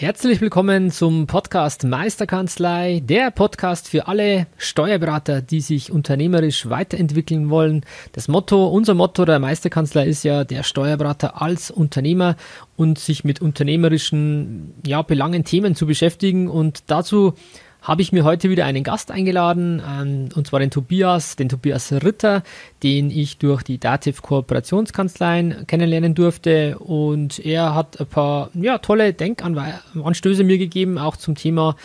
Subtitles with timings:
[0.00, 7.84] Herzlich willkommen zum Podcast Meisterkanzlei, der Podcast für alle Steuerberater, die sich unternehmerisch weiterentwickeln wollen.
[8.12, 12.36] Das Motto, unser Motto der Meisterkanzlei ist ja der Steuerberater als Unternehmer
[12.76, 17.34] und sich mit unternehmerischen ja, Belangen, Themen zu beschäftigen und dazu
[17.82, 21.92] habe ich mir heute wieder einen Gast eingeladen, ähm, und zwar den Tobias, den Tobias
[21.92, 22.42] Ritter,
[22.82, 26.78] den ich durch die Dativ Kooperationskanzleien kennenlernen durfte.
[26.78, 31.76] Und er hat ein paar ja, tolle Denkanstöße mir gegeben, auch zum Thema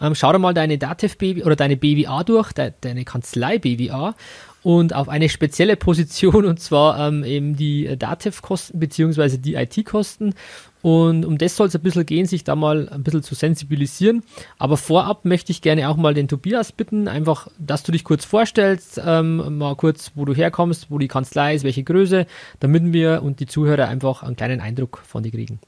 [0.00, 4.14] ähm, schau dir mal deine Dativ BW oder deine BWA durch, de, deine Kanzlei BWA
[4.62, 10.34] und auf eine spezielle Position und zwar ähm, eben die Dativ-Kosten beziehungsweise die IT-Kosten
[10.82, 14.22] und um das soll es ein bisschen gehen, sich da mal ein bisschen zu sensibilisieren.
[14.58, 18.24] Aber vorab möchte ich gerne auch mal den Tobias bitten, einfach, dass du dich kurz
[18.24, 22.26] vorstellst, ähm, mal kurz, wo du herkommst, wo die Kanzlei ist, welche Größe,
[22.60, 25.60] damit wir und die Zuhörer einfach einen kleinen Eindruck von dir kriegen.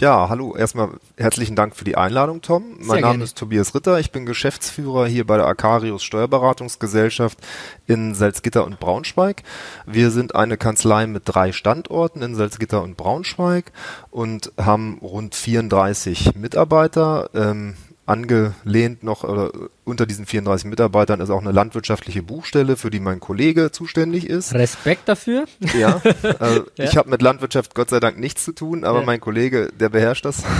[0.00, 0.56] Ja, hallo.
[0.56, 2.64] Erstmal herzlichen Dank für die Einladung, Tom.
[2.78, 3.24] Sehr mein Name gerne.
[3.24, 4.00] ist Tobias Ritter.
[4.00, 7.38] Ich bin Geschäftsführer hier bei der Acarius Steuerberatungsgesellschaft
[7.86, 9.44] in Salzgitter und Braunschweig.
[9.86, 13.70] Wir sind eine Kanzlei mit drei Standorten in Salzgitter und Braunschweig
[14.10, 17.30] und haben rund 34 Mitarbeiter.
[17.32, 17.76] Ähm,
[18.06, 19.50] angelehnt noch oder
[19.84, 24.54] unter diesen 34 Mitarbeitern ist auch eine landwirtschaftliche Buchstelle, für die mein Kollege zuständig ist.
[24.54, 25.46] Respekt dafür.
[25.78, 26.84] Ja, äh, ja.
[26.84, 29.06] ich habe mit Landwirtschaft Gott sei Dank nichts zu tun, aber ja.
[29.06, 30.42] mein Kollege, der beherrscht das.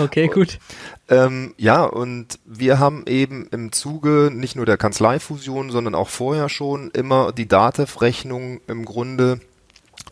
[0.00, 0.58] Okay, gut.
[1.08, 6.48] ähm, ja, und wir haben eben im Zuge nicht nur der Kanzleifusion, sondern auch vorher
[6.48, 9.40] schon immer die DATEV-Rechnung im Grunde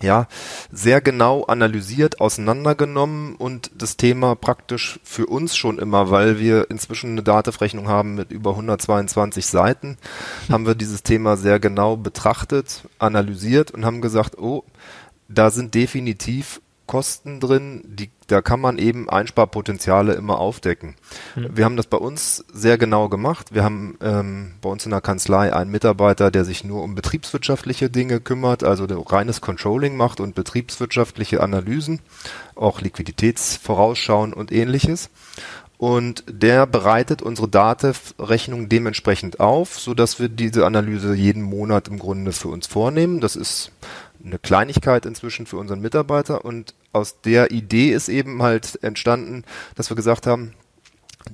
[0.02, 0.26] ja,
[0.70, 7.12] sehr genau analysiert, auseinandergenommen und das Thema praktisch für uns schon immer, weil wir inzwischen
[7.12, 9.96] eine Datenrechnung haben mit über 122 Seiten,
[10.50, 14.64] haben wir dieses Thema sehr genau betrachtet, analysiert und haben gesagt, oh,
[15.28, 20.94] da sind definitiv Kosten drin, die, da kann man eben Einsparpotenziale immer aufdecken.
[21.36, 21.50] Mhm.
[21.56, 23.54] Wir haben das bei uns sehr genau gemacht.
[23.54, 27.90] Wir haben ähm, bei uns in der Kanzlei einen Mitarbeiter, der sich nur um betriebswirtschaftliche
[27.90, 32.00] Dinge kümmert, also reines Controlling macht und betriebswirtschaftliche Analysen,
[32.54, 35.10] auch Liquiditätsvorausschauen und ähnliches
[35.82, 41.98] und der bereitet unsere DATEV-Rechnung dementsprechend auf, so dass wir diese Analyse jeden Monat im
[41.98, 43.20] Grunde für uns vornehmen.
[43.20, 43.72] Das ist
[44.24, 49.44] eine Kleinigkeit inzwischen für unseren Mitarbeiter und aus der Idee ist eben halt entstanden,
[49.74, 50.52] dass wir gesagt haben,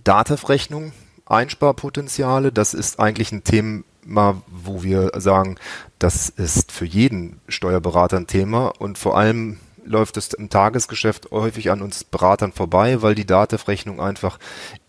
[0.04, 0.92] Datev-Rechnung,
[1.26, 5.56] Einsparpotenziale, das ist eigentlich ein Thema, wo wir sagen,
[5.98, 11.70] das ist für jeden Steuerberater ein Thema und vor allem läuft es im Tagesgeschäft häufig
[11.70, 14.38] an uns Beratern vorbei, weil die Datev-Rechnung einfach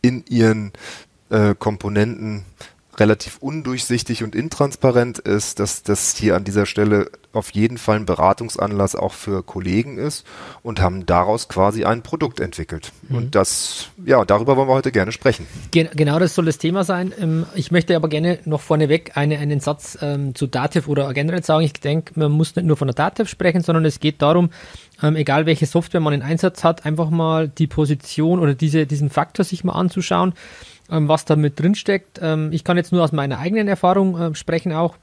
[0.01, 0.73] in ihren
[1.29, 2.45] äh, Komponenten
[2.99, 8.05] relativ undurchsichtig und intransparent ist, dass das hier an dieser Stelle auf jeden Fall ein
[8.05, 10.25] Beratungsanlass auch für Kollegen ist
[10.63, 12.91] und haben daraus quasi ein Produkt entwickelt.
[13.07, 13.15] Mhm.
[13.15, 15.45] Und das, ja, darüber wollen wir heute gerne sprechen.
[15.71, 17.13] Gen genau das soll das Thema sein.
[17.19, 21.43] Ähm, ich möchte aber gerne noch vorneweg eine, einen Satz ähm, zu Dativ oder generell
[21.43, 21.63] sagen.
[21.63, 24.49] Ich denke, man muss nicht nur von der Dativ sprechen, sondern es geht darum,
[25.03, 29.09] ähm, egal welche Software man in Einsatz hat, einfach mal die Position oder diese, diesen
[29.11, 30.33] Faktor sich mal anzuschauen
[30.89, 32.19] was da mit drin steckt.
[32.21, 34.97] Ähm, ich kann jetzt nur aus meiner eigenen Erfahrung äh, sprechen auch.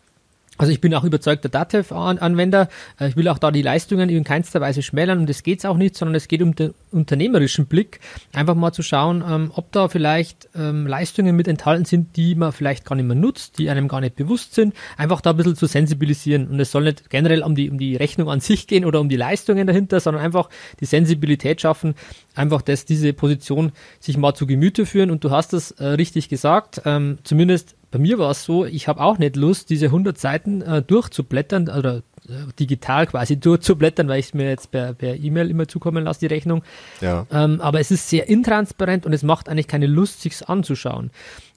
[0.58, 2.68] Also ich bin auch überzeugter Datev-Anwender.
[2.98, 5.76] Äh, ich will auch da die Leistungen in keinster Weise schmälern und das geht auch
[5.76, 8.00] nicht, sondern es geht um den unternehmerischen Blick.
[8.32, 12.52] Einfach mal zu schauen, ähm, ob da vielleicht ähm, Leistungen mit enthalten sind, die man
[12.52, 14.74] vielleicht gar nicht mehr nutzt, die einem gar nicht bewusst sind.
[14.96, 16.48] Einfach da ein bisschen zu sensibilisieren.
[16.48, 19.08] Und es soll nicht generell um die, um die Rechnung an sich gehen oder um
[19.08, 20.48] die Leistungen dahinter, sondern einfach
[20.80, 21.94] die Sensibilität schaffen,
[22.34, 25.10] einfach dass diese Position sich mal zu Gemüte führen.
[25.10, 28.88] Und du hast es äh, richtig gesagt, ähm, zumindest bei mir war es so, ich
[28.88, 34.20] habe auch nicht Lust, diese 100 Seiten äh, durchzublättern oder äh, digital quasi durchzublättern, weil
[34.20, 36.62] ich es mir jetzt per, per E-Mail immer zukommen lasse, die Rechnung.
[37.00, 37.26] Ja.
[37.30, 41.10] Ähm, aber es ist sehr intransparent und es macht eigentlich keine Lust, sich anzuschauen.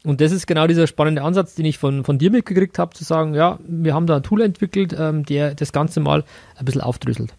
[0.04, 3.04] Und das ist genau dieser spannende Ansatz, den ich von, von dir mitgekriegt habe, zu
[3.04, 6.24] sagen, ja, wir haben da ein Tool entwickelt, ähm, der das Ganze mal
[6.56, 7.34] ein bisschen aufdrüsselt.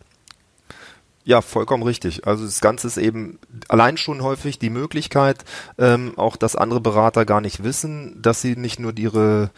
[1.25, 2.27] Ja, vollkommen richtig.
[2.27, 3.39] Also das Ganze ist eben
[3.69, 5.45] allein schon häufig die Möglichkeit,
[5.77, 9.51] ähm, auch dass andere Berater gar nicht wissen, dass sie nicht nur ihre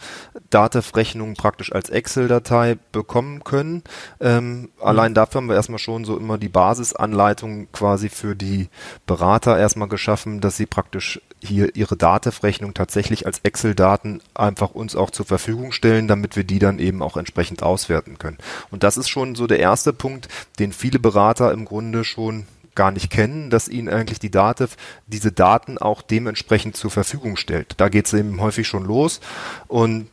[0.49, 3.81] DATEV-Rechnung praktisch als Excel-Datei bekommen können.
[4.19, 4.69] Ähm, mhm.
[4.81, 8.67] Allein dafür haben wir erstmal schon so immer die Basisanleitung quasi für die
[9.05, 15.11] Berater erstmal geschaffen, dass sie praktisch hier ihre DATEV-Rechnung tatsächlich als Excel-Daten einfach uns auch
[15.11, 18.37] zur Verfügung stellen, damit wir die dann eben auch entsprechend auswerten können.
[18.71, 20.27] Und das ist schon so der erste Punkt,
[20.59, 22.45] den viele Berater im Grunde schon
[22.75, 27.75] gar nicht kennen, dass ihnen eigentlich die Dativ diese Daten auch dementsprechend zur Verfügung stellt.
[27.77, 29.19] Da geht es eben häufig schon los
[29.67, 30.07] und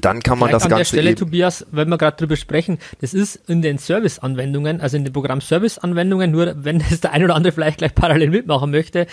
[0.00, 0.74] dann kann man Vielleicht das an Ganze.
[0.74, 4.96] An der Stelle, Tobias, wenn wir gerade drüber sprechen, das ist in den Service-Anwendungen, also
[4.96, 9.06] in den Programm-Service-Anwendungen, nur wenn das der ein oder andere vielleicht gleich parallel mitmachen möchte,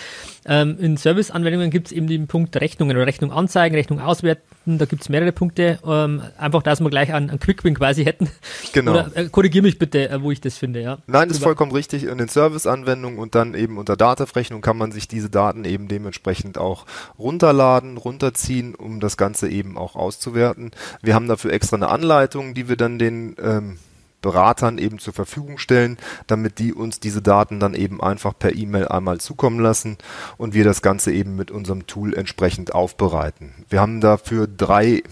[0.46, 4.84] ähm, in Service-Anwendungen gibt es eben den Punkt Rechnungen oder Rechnung anzeigen, Rechnung auswerten, da
[4.86, 8.30] gibt es mehrere Punkte, ähm, einfach, dass wir gleich einen, einen Quick-Win quasi hätten.
[8.72, 8.92] Genau.
[8.92, 10.98] Oder äh, korrigiere mich bitte, äh, wo ich das finde, ja.
[11.06, 12.04] Nein, das ist vollkommen richtig.
[12.04, 16.58] In den Service-Anwendungen und dann eben unter Dativ-Rechnung kann man sich diese Daten eben dementsprechend
[16.58, 16.86] auch
[17.18, 20.70] runterladen, runterziehen, um das Ganze eben auch auszuwerten.
[21.02, 23.78] Wir haben dafür extra eine Anleitung, die wir dann den ähm,
[24.24, 28.88] Beratern eben zur Verfügung stellen, damit die uns diese Daten dann eben einfach per E-Mail
[28.88, 29.98] einmal zukommen lassen
[30.38, 33.52] und wir das Ganze eben mit unserem Tool entsprechend aufbereiten.
[33.68, 35.02] Wir haben dafür drei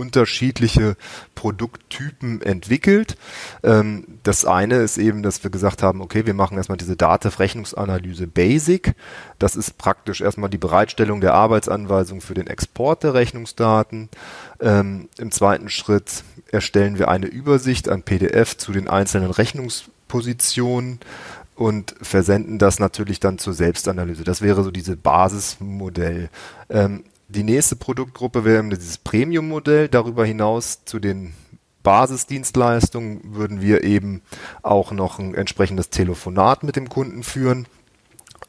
[0.00, 0.96] unterschiedliche
[1.34, 3.16] Produkttypen entwickelt.
[3.62, 8.26] Ähm, das eine ist eben, dass wir gesagt haben, okay, wir machen erstmal diese Datenrechnungsanalyse
[8.26, 8.94] Basic.
[9.38, 14.08] Das ist praktisch erstmal die Bereitstellung der Arbeitsanweisung für den Export der Rechnungsdaten.
[14.60, 21.00] Ähm, Im zweiten Schritt erstellen wir eine Übersicht an PDF zu den einzelnen Rechnungspositionen
[21.60, 24.24] und versenden das natürlich dann zur Selbstanalyse.
[24.24, 26.30] Das wäre so diese Basismodell.
[26.70, 29.88] Ähm, die nächste Produktgruppe wäre dieses Premium-Modell.
[29.88, 31.32] Darüber hinaus zu den
[31.82, 34.22] Basisdienstleistungen würden wir eben
[34.62, 37.66] auch noch ein entsprechendes Telefonat mit dem Kunden führen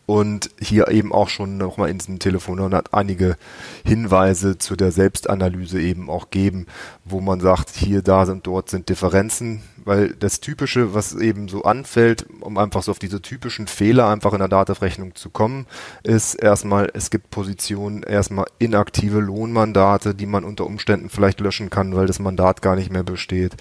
[0.06, 3.38] und hier eben auch schon nochmal in diesem Telefonat einige
[3.86, 6.66] Hinweise zu der Selbstanalyse eben auch geben,
[7.06, 11.64] wo man sagt, hier, da sind, dort sind Differenzen, weil das Typische, was eben so
[11.64, 15.66] anfällt, um einfach so auf diese typischen Fehler einfach in der Datenrechnung zu kommen,
[16.04, 21.96] ist erstmal, es gibt Positionen, erstmal inaktive Lohnmandate, die man unter Umständen vielleicht löschen kann,
[21.96, 23.56] weil das Mandat gar nicht mehr besteht.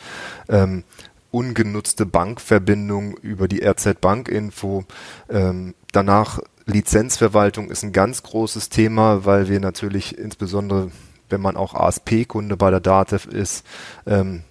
[0.48, 0.84] Ähm,
[1.30, 4.84] ungenutzte Bankverbindung über die RZ Bankinfo.
[5.28, 10.90] Ähm, danach Lizenzverwaltung ist ein ganz großes Thema, weil wir natürlich insbesondere,
[11.28, 13.64] wenn man auch ASP-Kunde bei der DATEV ist,
[14.06, 14.42] ähm,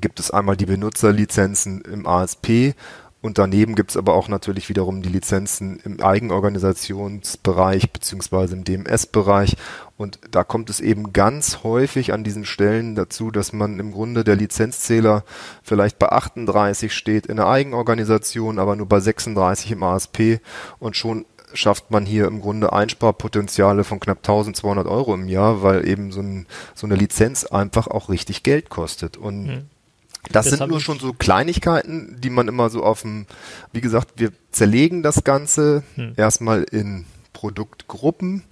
[0.00, 2.74] gibt es einmal die Benutzerlizenzen im ASP
[3.22, 9.56] und daneben gibt es aber auch natürlich wiederum die Lizenzen im Eigenorganisationsbereich beziehungsweise im DMS-Bereich.
[9.96, 14.24] Und da kommt es eben ganz häufig an diesen Stellen dazu, dass man im Grunde
[14.24, 15.22] der Lizenzzähler
[15.62, 20.40] vielleicht bei 38 steht in der Eigenorganisation, aber nur bei 36 im ASP
[20.80, 21.24] und schon
[21.54, 26.20] schafft man hier im Grunde Einsparpotenziale von knapp 1200 Euro im Jahr, weil eben so,
[26.20, 29.16] ein, so eine Lizenz einfach auch richtig Geld kostet.
[29.16, 29.64] Und mhm.
[30.30, 33.26] Das, das sind nur schon so Kleinigkeiten, die man immer so auf dem,
[33.72, 36.14] wie gesagt, wir zerlegen das Ganze hm.
[36.16, 38.44] erstmal in Produktgruppen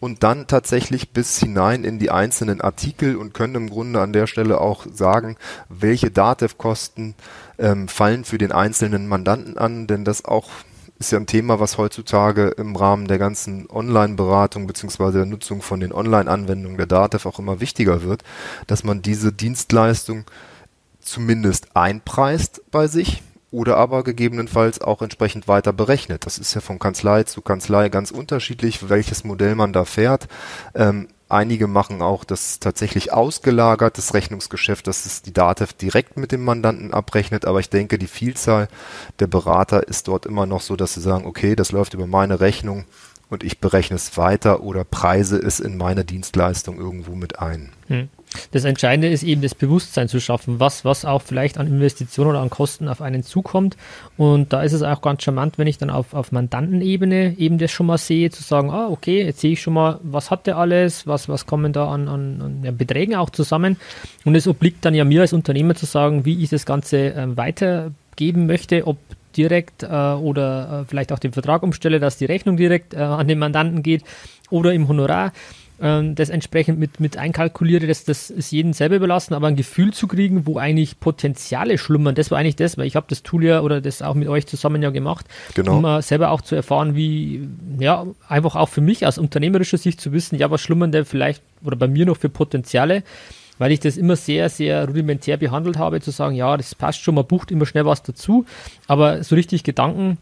[0.00, 4.26] und dann tatsächlich bis hinein in die einzelnen Artikel und können im Grunde an der
[4.26, 5.36] Stelle auch sagen,
[5.68, 7.14] welche Datev-Kosten
[7.58, 10.48] ähm, fallen für den einzelnen Mandanten an, denn das auch
[10.98, 15.78] ist ja ein Thema, was heutzutage im Rahmen der ganzen Online-Beratung beziehungsweise der Nutzung von
[15.78, 18.24] den Online-Anwendungen der Datev auch immer wichtiger wird,
[18.66, 20.24] dass man diese Dienstleistung
[21.08, 26.26] zumindest einpreist bei sich oder aber gegebenenfalls auch entsprechend weiter berechnet.
[26.26, 30.28] Das ist ja von Kanzlei zu Kanzlei ganz unterschiedlich, welches Modell man da fährt.
[30.74, 36.44] Ähm, einige machen auch das tatsächlich ausgelagertes Rechnungsgeschäft, dass es die DATEV direkt mit dem
[36.44, 38.68] Mandanten abrechnet, aber ich denke, die Vielzahl
[39.18, 42.40] der Berater ist dort immer noch so, dass sie sagen, okay, das läuft über meine
[42.40, 42.84] Rechnung
[43.30, 47.72] und ich berechne es weiter oder preise es in meine Dienstleistung irgendwo mit ein.
[47.88, 48.08] Hm.
[48.50, 52.40] Das Entscheidende ist eben das Bewusstsein zu schaffen, was, was auch vielleicht an Investitionen oder
[52.40, 53.76] an Kosten auf einen zukommt.
[54.16, 57.70] Und da ist es auch ganz charmant, wenn ich dann auf, auf Mandantenebene eben das
[57.70, 60.56] schon mal sehe, zu sagen, ah, okay, jetzt sehe ich schon mal, was hat der
[60.56, 63.76] alles, was, was kommen da an, an, an ja, Beträgen auch zusammen.
[64.24, 67.36] Und es obliegt dann ja mir als Unternehmer zu sagen, wie ich das Ganze äh,
[67.36, 68.98] weitergeben möchte, ob
[69.36, 73.28] direkt äh, oder äh, vielleicht auch den Vertrag umstelle, dass die Rechnung direkt äh, an
[73.28, 74.02] den Mandanten geht
[74.50, 75.32] oder im Honorar
[75.80, 79.92] ähm, das entsprechend mit, mit einkalkuliere, das, das ist jedem selber überlassen, aber ein Gefühl
[79.92, 83.44] zu kriegen, wo eigentlich Potenziale schlummern, das war eigentlich das, weil ich habe das Tool
[83.44, 85.78] ja oder das auch mit euch zusammen ja gemacht, genau.
[85.78, 90.00] um uh, selber auch zu erfahren, wie, ja, einfach auch für mich aus unternehmerischer Sicht
[90.00, 93.02] zu wissen, ja, was schlummern denn vielleicht oder bei mir noch für Potenziale,
[93.58, 97.14] weil ich das immer sehr, sehr rudimentär behandelt habe, zu sagen, ja, das passt schon,
[97.14, 98.46] man bucht immer schnell was dazu,
[98.86, 100.18] aber so richtig Gedanken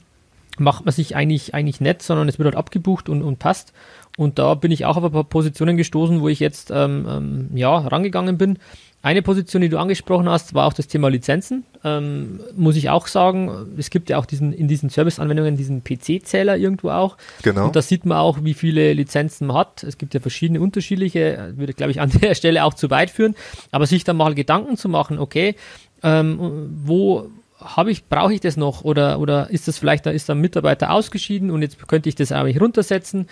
[0.59, 3.73] macht man sich eigentlich, eigentlich nett, sondern es wird halt abgebucht und, und passt.
[4.17, 7.51] Und da bin ich auch auf ein paar Positionen gestoßen, wo ich jetzt ähm, ähm,
[7.55, 8.59] ja, rangegangen bin.
[9.03, 11.65] Eine Position, die du angesprochen hast, war auch das Thema Lizenzen.
[11.85, 16.57] Ähm, muss ich auch sagen, es gibt ja auch diesen, in diesen Serviceanwendungen diesen PC-Zähler
[16.57, 17.17] irgendwo auch.
[17.43, 17.67] Genau.
[17.67, 19.85] Und da sieht man auch, wie viele Lizenzen man hat.
[19.85, 23.37] Es gibt ja verschiedene unterschiedliche, würde, glaube ich, an der Stelle auch zu weit führen.
[23.71, 25.55] Aber sich dann mal Gedanken zu machen, okay,
[26.03, 30.29] ähm, wo habe ich, brauche ich das noch oder, oder ist das vielleicht, da ist
[30.29, 33.29] ein Mitarbeiter ausgeschieden und jetzt könnte ich das eigentlich runtersetzen?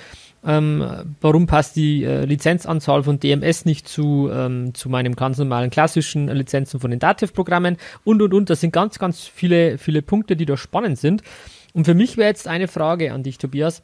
[0.46, 5.70] Ähm, warum passt die äh, Lizenzanzahl von DMS nicht zu, ähm, zu meinem ganz normalen
[5.70, 8.50] klassischen Lizenzen von den Dativ-Programmen und und und.
[8.50, 11.22] Das sind ganz, ganz viele, viele Punkte, die da spannend sind.
[11.72, 13.82] Und für mich wäre jetzt eine Frage an dich, Tobias.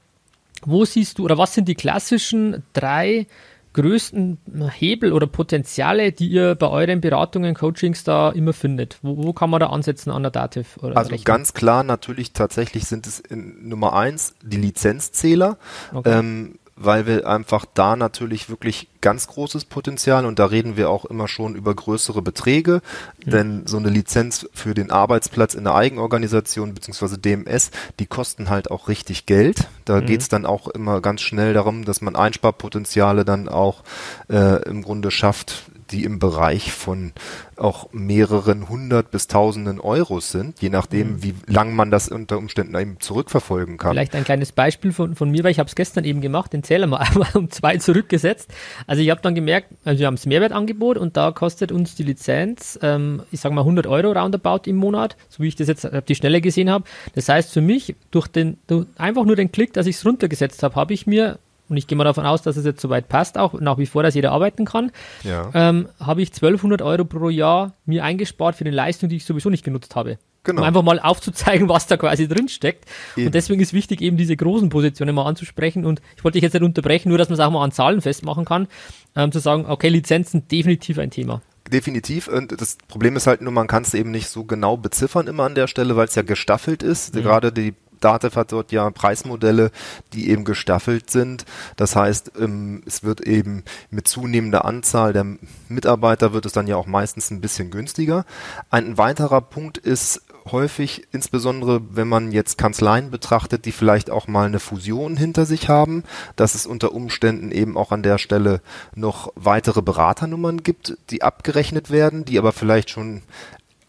[0.62, 3.26] Wo siehst du oder was sind die klassischen drei
[3.72, 4.38] größten
[4.72, 8.98] Hebel oder Potenziale, die ihr bei euren Beratungen, Coachings da immer findet?
[9.02, 10.78] Wo, wo kann man da ansetzen an der Dativ?
[10.82, 15.58] also ganz klar, natürlich tatsächlich sind es in, Nummer eins die Lizenzzähler.
[15.92, 16.18] Okay.
[16.18, 21.04] Ähm, weil wir einfach da natürlich wirklich ganz großes Potenzial und da reden wir auch
[21.04, 22.80] immer schon über größere Beträge,
[23.24, 23.30] mhm.
[23.30, 28.70] denn so eine Lizenz für den Arbeitsplatz in der Eigenorganisation beziehungsweise DMS, die kosten halt
[28.70, 29.68] auch richtig Geld.
[29.84, 30.06] Da mhm.
[30.06, 33.82] geht's dann auch immer ganz schnell darum, dass man Einsparpotenziale dann auch
[34.28, 37.12] äh, im Grunde schafft, die im Bereich von
[37.56, 41.22] auch mehreren hundert bis tausenden Euros sind, je nachdem, mhm.
[41.22, 43.92] wie lang man das unter Umständen eben zurückverfolgen kann.
[43.92, 46.62] Vielleicht ein kleines Beispiel von, von mir, weil ich habe es gestern eben gemacht, den
[46.62, 48.50] Zähler mal einmal um zwei zurückgesetzt.
[48.86, 52.04] Also ich habe dann gemerkt, also wir haben das Mehrwertangebot und da kostet uns die
[52.04, 55.84] Lizenz, ähm, ich sage mal 100 Euro roundabout im Monat, so wie ich das jetzt
[55.84, 56.84] auf die Schnelle gesehen habe.
[57.14, 60.62] Das heißt für mich, durch den, durch einfach nur den Klick, dass ich es runtergesetzt
[60.62, 61.38] habe, habe ich mir
[61.70, 64.02] und ich gehe mal davon aus, dass es jetzt soweit passt, auch nach wie vor,
[64.02, 64.90] dass jeder arbeiten kann,
[65.22, 65.50] ja.
[65.54, 69.50] ähm, habe ich 1200 Euro pro Jahr mir eingespart für eine Leistung, die ich sowieso
[69.50, 70.18] nicht genutzt habe.
[70.42, 70.62] Genau.
[70.62, 72.86] Um einfach mal aufzuzeigen, was da quasi drin steckt.
[73.16, 73.26] Eben.
[73.26, 75.84] Und deswegen ist wichtig, eben diese großen Positionen mal anzusprechen.
[75.84, 78.00] Und ich wollte dich jetzt nicht unterbrechen, nur dass man es auch mal an Zahlen
[78.00, 78.66] festmachen kann,
[79.14, 81.42] ähm, zu sagen, okay, Lizenzen definitiv ein Thema.
[81.70, 82.26] Definitiv.
[82.28, 85.44] Und das Problem ist halt nur, man kann es eben nicht so genau beziffern immer
[85.44, 87.14] an der Stelle, weil es ja gestaffelt ist.
[87.14, 87.22] Mhm.
[87.22, 89.70] Gerade die Datev hat dort ja Preismodelle,
[90.12, 91.44] die eben gestaffelt sind.
[91.76, 95.26] Das heißt, ähm, es wird eben mit zunehmender Anzahl der
[95.68, 98.24] Mitarbeiter wird es dann ja auch meistens ein bisschen günstiger.
[98.70, 104.46] Ein weiterer Punkt ist häufig, insbesondere wenn man jetzt Kanzleien betrachtet, die vielleicht auch mal
[104.46, 106.04] eine Fusion hinter sich haben,
[106.36, 108.60] dass es unter Umständen eben auch an der Stelle
[108.94, 113.22] noch weitere Beraternummern gibt, die abgerechnet werden, die aber vielleicht schon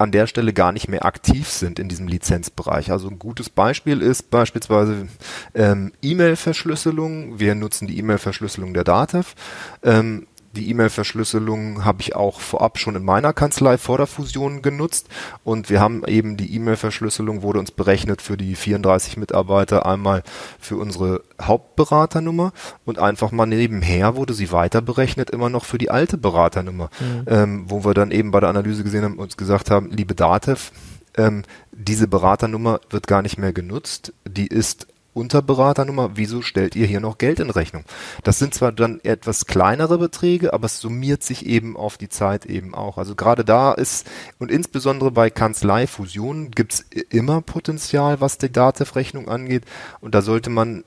[0.02, 2.92] an der Stelle gar nicht mehr aktiv sind in diesem Lizenzbereich.
[2.92, 5.08] Also ein gutes Beispiel ist beispielsweise
[5.54, 7.40] ähm, E-Mail-Verschlüsselung.
[7.40, 9.36] Wir nutzen die E-Mail-Verschlüsselung der DATEV.
[9.84, 15.08] Ähm, die E-Mail-Verschlüsselung habe ich auch vorab schon in meiner Kanzlei vor der Fusion genutzt.
[15.44, 20.24] Und wir haben eben die E-Mail-Verschlüsselung wurde uns berechnet für die 34 Mitarbeiter einmal
[20.60, 22.52] für unsere Hauptberaternummer.
[22.86, 27.24] Und einfach mal nebenher wurde sie weiter berechnet immer noch für die alte Beraternummer, mhm.
[27.28, 30.16] ähm, wo wir dann eben bei der Analyse gesehen haben und uns gesagt haben, liebe
[30.16, 30.72] Datev,
[31.18, 37.00] ähm, diese Beraternummer wird gar nicht mehr genutzt, die ist Unterberaternummer, wieso stellt ihr hier
[37.02, 37.84] noch Geld in Rechnung?
[38.24, 42.46] Das sind zwar dann etwas kleinere Beträge, aber es summiert sich eben auf die Zeit
[42.46, 42.98] eben auch.
[42.98, 44.08] Also gerade da ist,
[44.40, 49.66] und insbesondere bei Kanzleifusionen gibt es immer Potenzial, was die Datev-Rechnung angeht.
[50.00, 50.84] Und da sollte man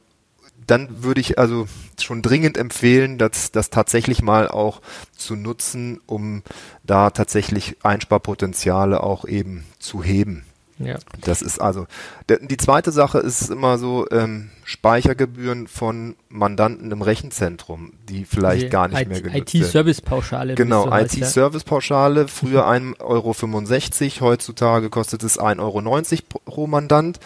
[0.67, 1.67] dann würde ich also
[2.01, 4.81] schon dringend empfehlen, das, das tatsächlich mal auch
[5.17, 6.43] zu nutzen, um
[6.85, 10.45] da tatsächlich Einsparpotenziale auch eben zu heben.
[10.79, 10.99] Ja.
[11.21, 11.87] Das ist also
[12.29, 18.69] die zweite Sache ist immer so ähm, Speichergebühren von Mandanten im Rechenzentrum, die vielleicht die
[18.71, 19.63] gar nicht I mehr genutzt werden.
[19.65, 20.55] IT-Service-Pauschale.
[20.55, 22.29] Genau, IT-Service-Pauschale.
[22.29, 27.21] Früher 1,65 Euro, heutzutage kostet es 1,90 Euro pro Mandant.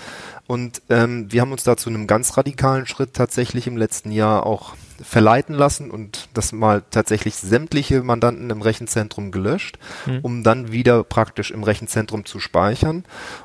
[0.46, 4.46] Und ähm, wir haben uns da zu einem ganz radikalen Schritt tatsächlich im letzten Jahr
[4.46, 10.18] auch verleiten lassen und das mal tatsächlich sämtliche Mandanten im Rechenzentrum gelöscht, mhm.
[10.22, 13.04] um dann wieder praktisch im Rechenzentrum zu speichern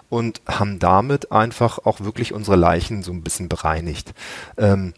[0.10, 3.83] und haben damit einfach auch wirklich unsere Leichen so ein bisschen bereinigt.
[4.58, 4.94] Ähm,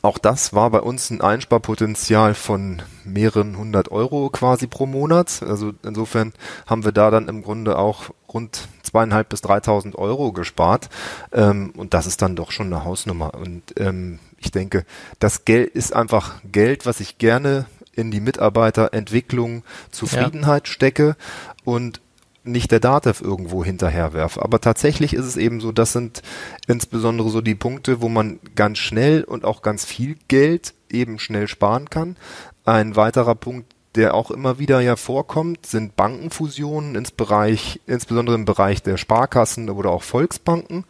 [0.00, 5.42] auch das war bei uns ein Einsparpotenzial von mehreren hundert Euro quasi pro Monat.
[5.42, 6.32] Also insofern
[6.66, 10.88] haben wir da dann im Grunde auch rund zweieinhalb bis dreitausend Euro gespart.
[11.32, 13.34] Ähm, und das ist dann doch schon eine Hausnummer.
[13.34, 14.86] Und ähm, ich denke,
[15.18, 20.72] das Geld ist einfach Geld, was ich gerne in die Mitarbeiterentwicklung, Zufriedenheit ja.
[20.72, 21.16] stecke
[21.64, 22.00] und
[22.44, 24.42] nicht der Datev irgendwo hinterherwerfe.
[24.42, 26.22] Aber tatsächlich ist es eben so, das sind
[26.66, 31.48] insbesondere so die Punkte, wo man ganz schnell und auch ganz viel Geld eben schnell
[31.48, 32.16] sparen kann.
[32.64, 38.44] Ein weiterer Punkt, der auch immer wieder ja vorkommt, sind Bankenfusionen ins Bereich, insbesondere im
[38.44, 40.84] Bereich der Sparkassen oder auch Volksbanken.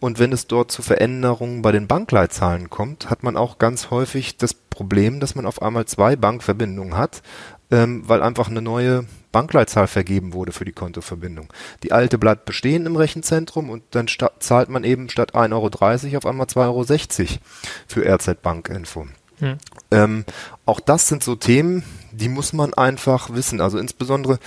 [0.00, 4.36] Und wenn es dort zu Veränderungen bei den Bankleitzahlen kommt, hat man auch ganz häufig
[4.36, 7.22] das Problem, dass man auf einmal zwei Bankverbindungen hat,
[7.70, 11.48] ähm, weil einfach eine neue Bankleitzahl vergeben wurde für die Kontoverbindung.
[11.82, 14.06] Die alte bleibt bestehen im Rechenzentrum und dann
[14.38, 15.52] zahlt man eben statt 1,30
[16.06, 17.38] Euro auf einmal 2,60 Euro
[17.86, 19.06] für RZ Bankinfo.
[19.38, 19.58] Hm.
[19.90, 20.24] Ähm,
[20.66, 23.60] auch das sind so Themen, die muss man einfach wissen.
[23.60, 24.38] Also insbesondere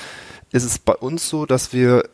[0.51, 2.07] ist es bei uns so, dass wir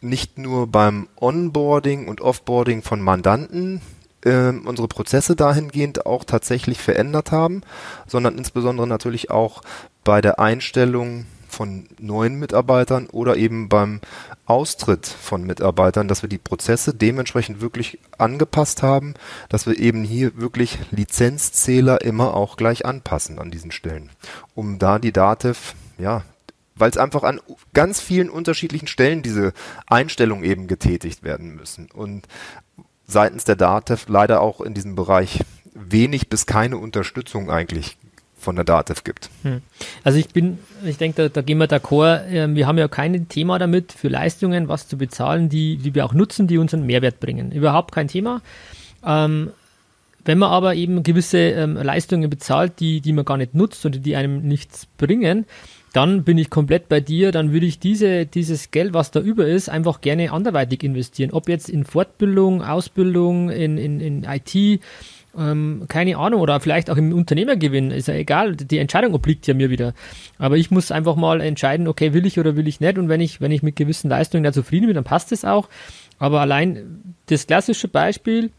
[0.00, 3.80] nicht nur beim Onboarding und Offboarding von Mandanten
[4.24, 7.62] äh, unsere Prozesse dahingehend auch tatsächlich verändert haben,
[8.06, 9.62] sondern insbesondere natürlich auch
[10.04, 14.00] bei der Einstellung von neuen Mitarbeitern oder eben beim
[14.46, 19.14] Austritt von Mitarbeitern, dass wir die Prozesse dementsprechend wirklich angepasst haben,
[19.48, 24.10] dass wir eben hier wirklich Lizenzzähler immer auch gleich anpassen an diesen Stellen,
[24.54, 26.22] um da die Dativ ja
[26.76, 27.40] weil es einfach an
[27.72, 29.52] ganz vielen unterschiedlichen Stellen diese
[29.86, 31.88] Einstellungen eben getätigt werden müssen.
[31.92, 32.26] Und
[33.06, 35.44] seitens der DATEV leider auch in diesem Bereich
[35.74, 37.96] wenig bis keine Unterstützung eigentlich
[38.44, 39.30] von der DATEV gibt.
[39.42, 39.62] Hm.
[40.04, 42.22] Also ich bin, ich denke, da, da gehen wir d'accord.
[42.28, 46.04] Ähm, wir haben ja kein Thema damit, für Leistungen was zu bezahlen, die, die wir
[46.04, 47.50] auch nutzen, die uns einen Mehrwert bringen.
[47.50, 48.40] Überhaupt kein Thema.
[49.04, 49.50] Ähm,
[50.24, 53.98] wenn man aber eben gewisse ähm, Leistungen bezahlt, die, die man gar nicht nutzt oder
[53.98, 55.44] die einem nichts bringen,
[55.94, 59.46] dann bin ich komplett bei dir, dann würde ich diese, dieses Geld, was da über
[59.46, 61.30] ist, einfach gerne anderweitig investieren.
[61.30, 64.80] Ob jetzt in Fortbildung, Ausbildung, in, in, in IT,
[65.38, 69.54] ähm, keine Ahnung, oder vielleicht auch im Unternehmergewinn, ist ja egal, die Entscheidung obliegt ja
[69.54, 69.94] mir wieder.
[70.38, 73.20] Aber ich muss einfach mal entscheiden, okay, will ich oder will ich nicht und wenn
[73.20, 75.68] ich, wenn ich mit gewissen Leistungen da zufrieden bin, dann passt es auch.
[76.18, 78.50] Aber allein das klassische Beispiel,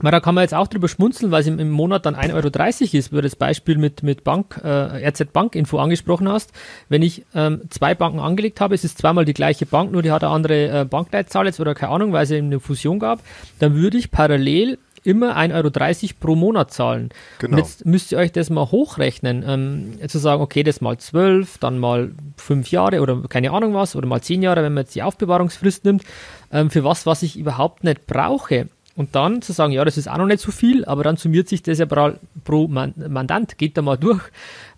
[0.00, 2.32] weil da kann man jetzt auch drüber schmunzeln, weil es im, im Monat dann 1,30
[2.34, 6.52] Euro ist, wo du das Beispiel mit, mit Bank, äh, RZ Bank Info angesprochen hast.
[6.88, 10.10] Wenn ich ähm, zwei Banken angelegt habe, es ist zweimal die gleiche Bank, nur die
[10.10, 13.20] hat eine andere äh, Bankleitzahl jetzt oder keine Ahnung, weil es eben eine Fusion gab,
[13.60, 17.10] dann würde ich parallel immer 1,30 Euro pro Monat zahlen.
[17.38, 17.52] Genau.
[17.52, 21.58] Und jetzt müsst ihr euch das mal hochrechnen, ähm, zu sagen, okay, das mal zwölf,
[21.58, 24.94] dann mal fünf Jahre oder keine Ahnung was, oder mal zehn Jahre, wenn man jetzt
[24.94, 26.04] die Aufbewahrungsfrist nimmt,
[26.52, 28.68] ähm, für was, was ich überhaupt nicht brauche.
[28.96, 31.48] Und dann zu sagen, ja, das ist auch noch nicht so viel, aber dann summiert
[31.48, 34.22] sich das ja pro, Mandant, geht da mal durch.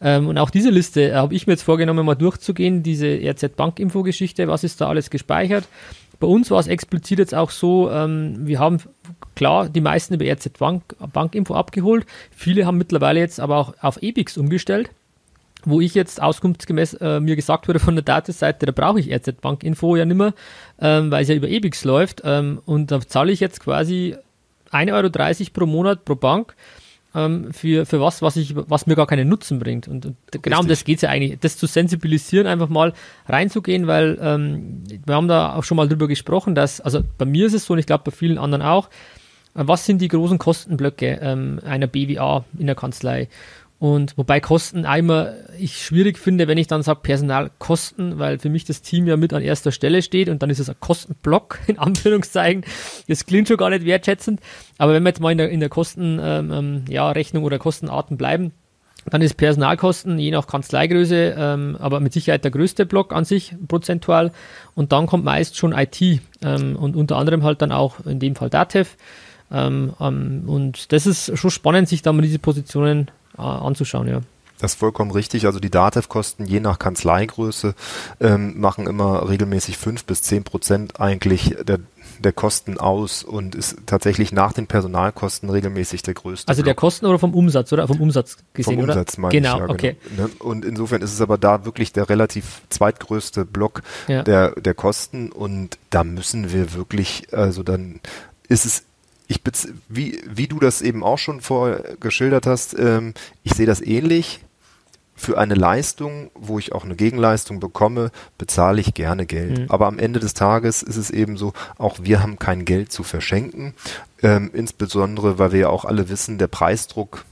[0.00, 3.56] Ähm, und auch diese Liste äh, habe ich mir jetzt vorgenommen, mal durchzugehen, diese RZ
[3.56, 5.68] Bank Info Geschichte, was ist da alles gespeichert.
[6.18, 8.78] Bei uns war es explizit jetzt auch so, ähm, wir haben
[9.34, 12.06] klar die meisten über RZ Bank, Bankinfo abgeholt.
[12.30, 14.90] Viele haben mittlerweile jetzt aber auch auf EBIX umgestellt
[15.66, 19.40] wo ich jetzt auskunftsgemäß äh, mir gesagt wurde von der Datenseite, da brauche ich RZ
[19.40, 20.32] Bank Info ja nicht mehr,
[20.80, 22.22] ähm, weil es ja über EBIX läuft.
[22.24, 24.16] Ähm, und da zahle ich jetzt quasi
[24.70, 26.54] 1,30 Euro pro Monat pro Bank
[27.16, 29.88] ähm, für, für was, was, ich, was mir gar keinen Nutzen bringt.
[29.88, 32.92] Und, und genau um das geht es ja eigentlich, das zu sensibilisieren, einfach mal
[33.26, 37.46] reinzugehen, weil ähm, wir haben da auch schon mal drüber gesprochen, dass, also bei mir
[37.46, 38.88] ist es so und ich glaube bei vielen anderen auch,
[39.54, 43.28] äh, was sind die großen Kostenblöcke ähm, einer BWA in der Kanzlei?
[43.78, 48.64] Und wobei Kosten einmal ich schwierig finde, wenn ich dann sage Personalkosten, weil für mich
[48.64, 51.78] das Team ja mit an erster Stelle steht und dann ist es ein Kostenblock in
[51.78, 52.64] Anführungszeichen.
[53.06, 54.40] Das klingt schon gar nicht wertschätzend.
[54.78, 57.12] Aber wenn wir jetzt mal in der, in der Kostenrechnung ähm, ähm, ja,
[57.42, 58.52] oder Kostenarten bleiben,
[59.10, 63.54] dann ist Personalkosten je nach Kanzleigröße, ähm, aber mit Sicherheit der größte Block an sich
[63.68, 64.32] prozentual.
[64.74, 66.00] Und dann kommt meist schon IT
[66.42, 68.96] ähm, und unter anderem halt dann auch in dem Fall DATEV.
[69.52, 74.20] Ähm, ähm, und das ist schon spannend, sich da mal diese Positionen anzuschauen, ja.
[74.58, 75.46] Das ist vollkommen richtig.
[75.46, 77.74] Also die DATEV-Kosten je nach Kanzleigröße
[78.20, 81.78] ähm, machen immer regelmäßig fünf bis zehn Prozent eigentlich der,
[82.20, 86.48] der Kosten aus und ist tatsächlich nach den Personalkosten regelmäßig der größte.
[86.48, 86.66] Also Block.
[86.66, 89.28] der Kosten oder vom Umsatz oder vom Umsatz gesehen, vom Umsatz oder?
[89.28, 89.96] Genau, ich, ja, okay.
[90.16, 90.28] Genau.
[90.38, 94.22] Und insofern ist es aber da wirklich der relativ zweitgrößte Block ja.
[94.22, 98.00] der, der Kosten und da müssen wir wirklich, also dann
[98.48, 98.84] ist es
[99.28, 99.40] ich
[99.88, 104.40] wie, wie du das eben auch schon vorgeschildert hast, ähm, ich sehe das ähnlich.
[105.18, 109.60] Für eine Leistung, wo ich auch eine Gegenleistung bekomme, bezahle ich gerne Geld.
[109.60, 109.66] Mhm.
[109.70, 113.02] Aber am Ende des Tages ist es eben so, auch wir haben kein Geld zu
[113.02, 113.72] verschenken.
[114.22, 117.24] Ähm, insbesondere, weil wir ja auch alle wissen, der Preisdruck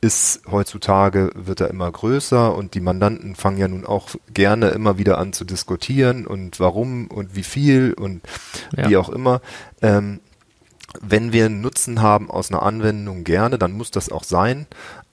[0.00, 4.98] ist heutzutage, wird er immer größer und die Mandanten fangen ja nun auch gerne immer
[4.98, 8.22] wieder an zu diskutieren und warum und wie viel und
[8.76, 8.88] ja.
[8.88, 9.40] wie auch immer.
[9.82, 10.20] Ähm,
[11.00, 14.66] wenn wir Nutzen haben aus einer Anwendung gerne, dann muss das auch sein.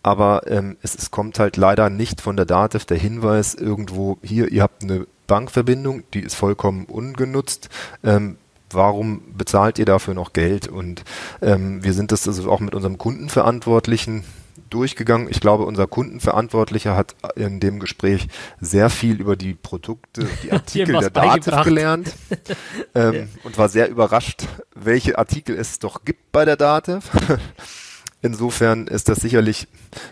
[0.04, 4.52] Aber ähm, es, es kommt halt leider nicht von der DATEV der Hinweis irgendwo, hier,
[4.52, 7.70] ihr habt eine Bankverbindung, die ist vollkommen ungenutzt.
[8.04, 8.38] Ähm,
[8.70, 10.68] warum bezahlt ihr dafür noch Geld?
[10.68, 11.04] Und
[11.42, 14.24] ähm, wir sind das also auch mit unserem Kundenverantwortlichen
[14.70, 15.28] durchgegangen.
[15.30, 18.28] Ich glaube, unser Kundenverantwortlicher hat in dem Gespräch
[18.60, 22.14] sehr viel über die Produkte, die Artikel der Dativ gelernt
[22.96, 23.24] ähm, ja.
[23.44, 27.10] und war sehr überrascht, welche Artikel es doch gibt bei der Dativ.
[28.22, 29.68] Insofern ist das sicherlich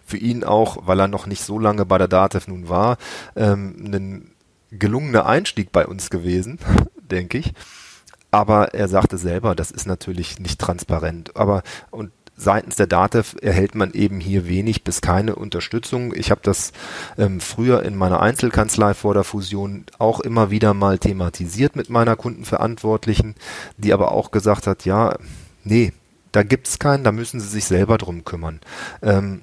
[0.05, 2.97] für ihn auch, weil er noch nicht so lange bei der Datev nun war,
[3.35, 4.31] ähm, ein
[4.71, 6.59] gelungener Einstieg bei uns gewesen,
[6.97, 7.53] denke ich.
[8.29, 11.35] Aber er sagte selber, das ist natürlich nicht transparent.
[11.35, 16.13] Aber und seitens der DATEV erhält man eben hier wenig bis keine Unterstützung.
[16.15, 16.71] Ich habe das
[17.17, 22.15] ähm, früher in meiner Einzelkanzlei vor der Fusion auch immer wieder mal thematisiert mit meiner
[22.15, 23.35] Kundenverantwortlichen,
[23.77, 25.15] die aber auch gesagt hat, ja,
[25.63, 25.93] nee,
[26.31, 28.59] da gibt's keinen, da müssen sie sich selber drum kümmern.
[29.01, 29.41] Ähm,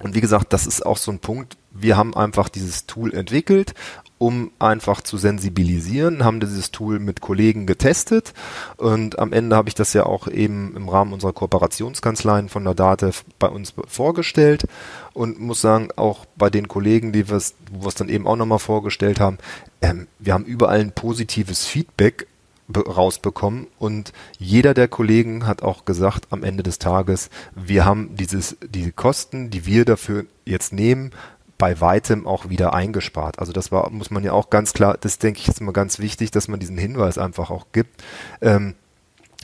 [0.00, 1.56] und wie gesagt, das ist auch so ein Punkt.
[1.70, 3.74] Wir haben einfach dieses Tool entwickelt,
[4.18, 8.32] um einfach zu sensibilisieren, haben dieses Tool mit Kollegen getestet
[8.76, 12.74] und am Ende habe ich das ja auch eben im Rahmen unserer Kooperationskanzleien von der
[12.74, 14.64] DATEV bei uns vorgestellt
[15.12, 17.54] und muss sagen, auch bei den Kollegen, die wir es
[17.96, 19.38] dann eben auch nochmal vorgestellt haben,
[19.82, 22.26] ähm, wir haben überall ein positives Feedback
[22.74, 28.56] rausbekommen und jeder der Kollegen hat auch gesagt am Ende des Tages, wir haben dieses,
[28.66, 31.12] diese Kosten, die wir dafür jetzt nehmen,
[31.58, 33.38] bei weitem auch wieder eingespart.
[33.38, 35.98] Also das war, muss man ja auch ganz klar, das denke ich ist immer ganz
[35.98, 38.02] wichtig, dass man diesen Hinweis einfach auch gibt.
[38.40, 38.74] Ähm,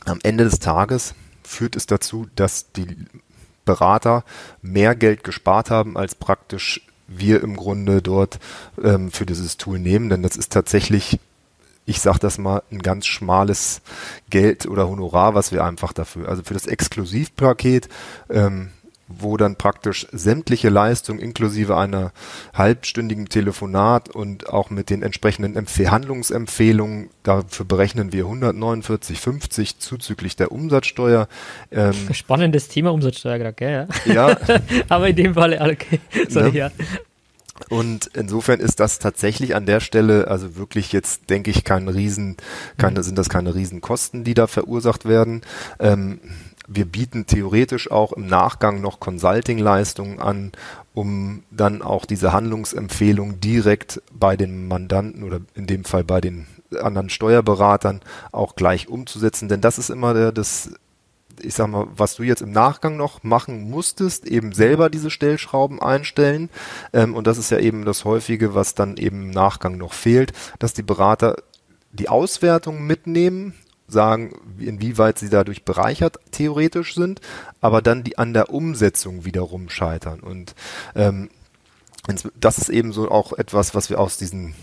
[0.06, 2.96] am Ende des Tages führt es dazu, dass die
[3.64, 4.24] Berater
[4.62, 8.38] mehr Geld gespart haben, als praktisch wir im Grunde dort
[8.82, 11.20] ähm, für dieses Tool nehmen, denn das ist tatsächlich
[11.90, 13.82] ich sag das mal, ein ganz schmales
[14.30, 17.88] Geld oder Honorar, was wir einfach dafür, also für das Exklusivpaket,
[18.30, 18.70] ähm,
[19.08, 22.12] wo dann praktisch sämtliche Leistungen inklusive einer
[22.54, 31.26] halbstündigen Telefonat und auch mit den entsprechenden Verhandlungsempfehlungen, dafür berechnen wir 149,50 zuzüglich der Umsatzsteuer.
[31.72, 33.88] Ähm, Spannendes Thema Umsatzsteuer gerade, gell?
[34.04, 34.28] Ja.
[34.30, 34.38] ja.
[34.88, 35.98] Aber in dem Fall, okay.
[36.28, 36.56] Sorry, ne?
[36.56, 36.70] ja.
[37.68, 42.36] Und insofern ist das tatsächlich an der Stelle, also wirklich jetzt denke ich kein Riesen,
[42.78, 45.42] keine, sind das keine Riesenkosten, die da verursacht werden.
[45.78, 46.20] Ähm,
[46.72, 50.52] wir bieten theoretisch auch im Nachgang noch Consulting-Leistungen an,
[50.94, 56.46] um dann auch diese Handlungsempfehlung direkt bei den Mandanten oder in dem Fall bei den
[56.80, 59.48] anderen Steuerberatern auch gleich umzusetzen.
[59.48, 60.70] Denn das ist immer der, das
[61.42, 65.80] ich sag mal, was du jetzt im Nachgang noch machen musstest, eben selber diese Stellschrauben
[65.80, 66.50] einstellen.
[66.92, 70.32] Ähm, und das ist ja eben das Häufige, was dann eben im Nachgang noch fehlt,
[70.58, 71.36] dass die Berater
[71.92, 73.54] die Auswertung mitnehmen,
[73.88, 77.20] sagen, inwieweit sie dadurch bereichert theoretisch sind,
[77.60, 80.20] aber dann die an der Umsetzung wiederum scheitern.
[80.20, 80.54] Und
[80.94, 81.28] ähm,
[82.38, 84.54] das ist eben so auch etwas, was wir aus diesen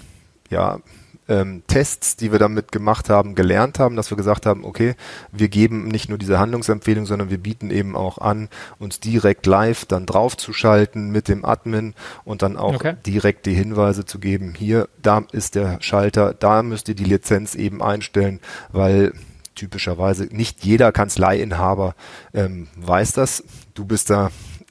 [0.49, 0.79] ja,
[1.27, 4.95] ähm, Tests, die wir damit gemacht haben, gelernt haben, dass wir gesagt haben, okay,
[5.31, 9.85] wir geben nicht nur diese Handlungsempfehlung, sondern wir bieten eben auch an, uns direkt live
[9.85, 12.95] dann draufzuschalten mit dem Admin und dann auch okay.
[13.05, 17.55] direkt die Hinweise zu geben, hier, da ist der Schalter, da müsst ihr die Lizenz
[17.55, 18.39] eben einstellen,
[18.71, 19.13] weil
[19.57, 21.95] typischerweise nicht jeder Kanzleiinhaber
[22.33, 23.43] ähm, weiß das.
[23.73, 24.29] Du bist da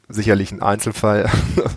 [0.09, 1.29] sicherlich ein Einzelfall.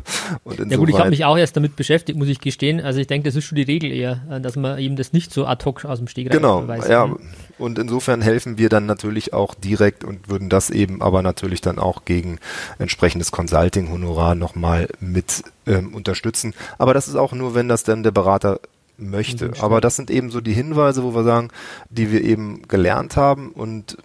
[0.69, 2.79] ja gut, ich habe mich auch erst damit beschäftigt, muss ich gestehen.
[2.79, 5.45] Also ich denke, das ist schon die Regel eher, dass man eben das nicht so
[5.47, 6.83] ad hoc aus dem Stegreif genau, weiß.
[6.83, 7.07] Genau, ja.
[7.07, 7.19] Mhm.
[7.57, 11.79] Und insofern helfen wir dann natürlich auch direkt und würden das eben aber natürlich dann
[11.79, 12.39] auch gegen
[12.77, 16.53] entsprechendes Consulting-Honorar nochmal mit ähm, unterstützen.
[16.77, 18.59] Aber das ist auch nur, wenn das dann der Berater
[18.97, 19.51] möchte.
[19.59, 21.49] Aber das sind eben so die Hinweise, wo wir sagen,
[21.89, 23.97] die wir eben gelernt haben und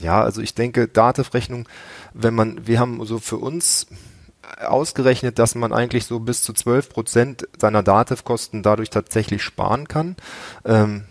[0.00, 1.68] ja, also ich denke, Dativ-Rechnung,
[2.14, 3.86] wenn man, wir haben so für uns
[4.66, 10.16] ausgerechnet, dass man eigentlich so bis zu 12 Prozent seiner Dativ-Kosten dadurch tatsächlich sparen kann.
[10.64, 11.04] Ähm,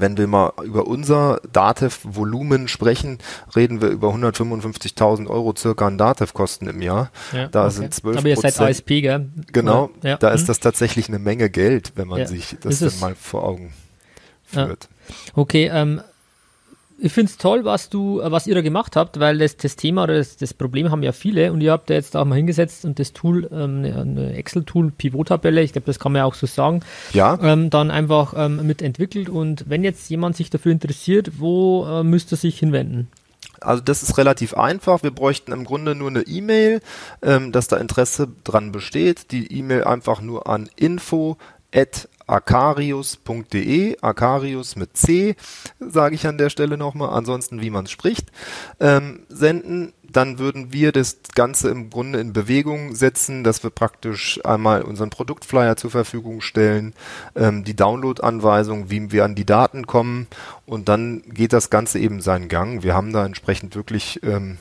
[0.00, 3.18] wenn wir mal über unser Datev-Volumen sprechen,
[3.54, 7.10] reden wir über 155.000 Euro circa an Datev-Kosten im Jahr.
[7.32, 7.74] Ja, da okay.
[7.74, 9.30] sind 12 Aber ihr seid ASP, gell?
[9.52, 10.16] Genau, ja.
[10.18, 10.36] da hm.
[10.36, 12.26] ist das tatsächlich eine Menge Geld, wenn man ja.
[12.26, 13.72] sich das dann mal vor Augen
[14.44, 14.88] führt.
[15.34, 16.02] Okay, ähm,
[16.98, 19.76] ich finde es toll, was du, äh, was ihr da gemacht habt, weil das, das
[19.76, 22.36] Thema oder das, das, Problem haben ja viele und ihr habt da jetzt auch mal
[22.36, 26.34] hingesetzt und das Tool, ähm, eine Excel-Tool, Pivot-Tabelle, ich glaube, das kann man ja auch
[26.34, 26.80] so sagen,
[27.12, 27.38] ja.
[27.42, 32.34] ähm, dann einfach ähm, mitentwickelt und wenn jetzt jemand sich dafür interessiert, wo äh, müsste
[32.34, 33.08] er sich hinwenden?
[33.60, 35.02] Also das ist relativ einfach.
[35.02, 36.80] Wir bräuchten im Grunde nur eine E-Mail,
[37.22, 39.32] ähm, dass da Interesse dran besteht.
[39.32, 41.36] Die E-Mail einfach nur an info
[41.74, 45.36] at akarius.de, Akarius mit C,
[45.78, 48.30] sage ich an der Stelle nochmal, ansonsten wie man spricht,
[48.80, 49.92] ähm, senden.
[50.08, 55.10] Dann würden wir das Ganze im Grunde in Bewegung setzen, dass wir praktisch einmal unseren
[55.10, 56.94] Produktflyer zur Verfügung stellen,
[57.34, 60.26] ähm, die Download-Anweisung, wie wir an die Daten kommen
[60.64, 62.82] und dann geht das Ganze eben seinen Gang.
[62.82, 64.58] Wir haben da entsprechend wirklich ähm,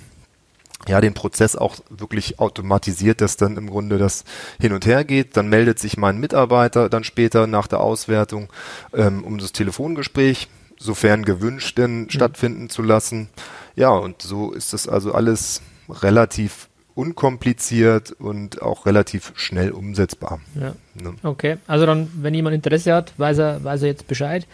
[0.87, 4.23] ja, den Prozess auch wirklich automatisiert, dass dann im Grunde das
[4.59, 5.37] hin und her geht.
[5.37, 8.49] Dann meldet sich mein Mitarbeiter dann später nach der Auswertung
[8.93, 12.09] ähm, um das Telefongespräch, sofern gewünscht denn mhm.
[12.09, 13.29] stattfinden zu lassen.
[13.75, 20.39] Ja, und so ist das also alles relativ unkompliziert und auch relativ schnell umsetzbar.
[20.55, 20.73] Ja.
[20.95, 21.13] Ne?
[21.23, 24.47] Okay, also dann, wenn jemand Interesse hat, weiß er, weiß er jetzt Bescheid.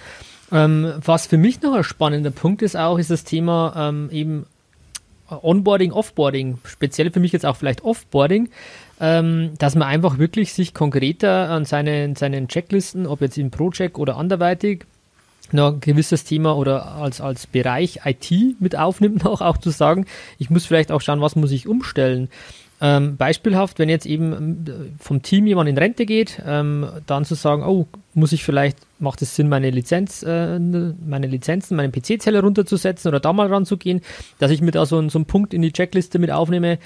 [0.51, 4.45] Ähm, was für mich noch ein spannender Punkt ist auch, ist das Thema ähm, eben
[5.41, 8.49] Onboarding, Offboarding, speziell für mich jetzt auch vielleicht Offboarding,
[8.99, 13.97] ähm, dass man einfach wirklich sich konkreter an seinen, seinen Checklisten, ob jetzt im Project
[13.97, 14.85] oder anderweitig,
[15.53, 20.05] noch ein gewisses Thema oder als, als Bereich IT mit aufnimmt, noch auch zu sagen,
[20.37, 22.29] ich muss vielleicht auch schauen, was muss ich umstellen.
[22.83, 27.35] Ähm, beispielhaft, wenn jetzt eben ähm, vom Team jemand in Rente geht, ähm, dann zu
[27.35, 32.41] sagen, oh, muss ich vielleicht, macht es Sinn, meine Lizenz, äh, meine Lizenzen, meine PC-Zelle
[32.41, 34.01] runterzusetzen oder da mal ranzugehen,
[34.39, 36.79] dass ich mir da so, so einen Punkt in die Checkliste mit aufnehme.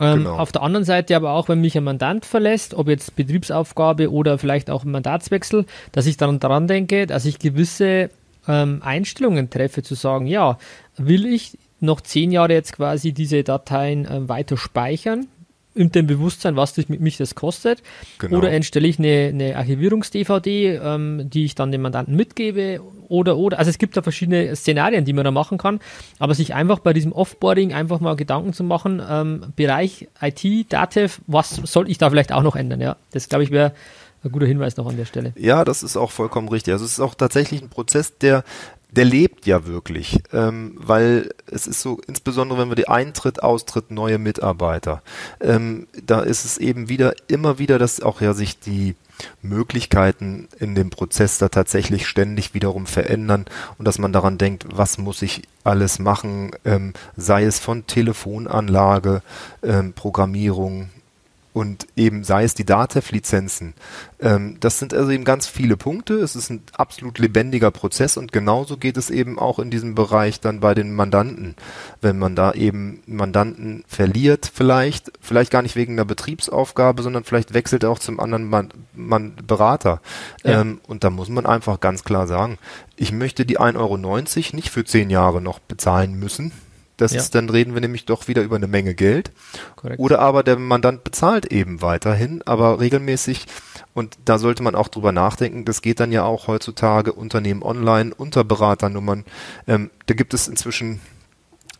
[0.00, 0.36] Ähm, genau.
[0.38, 4.38] Auf der anderen Seite aber auch, wenn mich ein Mandant verlässt, ob jetzt Betriebsaufgabe oder
[4.38, 8.08] vielleicht auch ein Mandatswechsel, dass ich dann daran denke, dass ich gewisse
[8.48, 10.58] ähm, Einstellungen treffe, zu sagen, ja,
[10.96, 15.26] will ich noch zehn Jahre jetzt quasi diese Dateien äh, weiter speichern,
[15.74, 17.82] in dem Bewusstsein, was das mit mich das kostet.
[18.18, 18.38] Genau.
[18.38, 22.80] Oder entstelle ich eine, eine Archivierungs-DVD, ähm, die ich dann dem Mandanten mitgebe.
[23.08, 25.80] Oder, oder, also es gibt da verschiedene Szenarien, die man da machen kann.
[26.18, 31.20] Aber sich einfach bei diesem Offboarding einfach mal Gedanken zu machen, ähm, Bereich IT, Datev,
[31.26, 32.80] was soll ich da vielleicht auch noch ändern?
[32.80, 33.72] Ja, das glaube ich wäre
[34.22, 35.32] ein guter Hinweis noch an der Stelle.
[35.36, 36.72] Ja, das ist auch vollkommen richtig.
[36.72, 38.44] Also es ist auch tatsächlich ein Prozess, der
[38.96, 43.90] der lebt ja wirklich, ähm, weil es ist so, insbesondere wenn wir die Eintritt, Austritt,
[43.90, 45.02] neue Mitarbeiter,
[45.40, 48.94] ähm, da ist es eben wieder, immer wieder, dass auch ja sich die
[49.42, 53.46] Möglichkeiten in dem Prozess da tatsächlich ständig wiederum verändern
[53.78, 59.22] und dass man daran denkt, was muss ich alles machen, ähm, sei es von Telefonanlage,
[59.62, 60.90] ähm, Programmierung,
[61.54, 63.74] und eben sei es die Datev-Lizenzen.
[64.18, 66.14] Ähm, das sind also eben ganz viele Punkte.
[66.14, 70.40] Es ist ein absolut lebendiger Prozess und genauso geht es eben auch in diesem Bereich
[70.40, 71.54] dann bei den Mandanten.
[72.00, 77.54] Wenn man da eben Mandanten verliert vielleicht, vielleicht gar nicht wegen einer Betriebsaufgabe, sondern vielleicht
[77.54, 80.02] wechselt er auch zum anderen Man Man Berater.
[80.42, 80.60] Ja.
[80.60, 82.58] Ähm, und da muss man einfach ganz klar sagen,
[82.96, 83.96] ich möchte die 1,90 Euro
[84.56, 86.50] nicht für zehn Jahre noch bezahlen müssen
[86.96, 87.20] das ja.
[87.20, 89.32] ist, dann reden wir nämlich doch wieder über eine Menge Geld.
[89.76, 89.98] Korrekt.
[89.98, 93.46] Oder aber der Mandant bezahlt eben weiterhin, aber regelmäßig.
[93.94, 95.64] Und da sollte man auch drüber nachdenken.
[95.64, 99.24] Das geht dann ja auch heutzutage Unternehmen online, unter Beraternummern.
[99.66, 101.00] Ähm, da gibt es inzwischen